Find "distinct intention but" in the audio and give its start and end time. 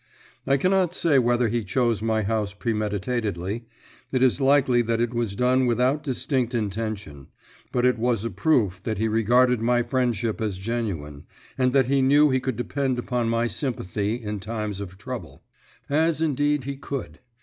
6.01-7.85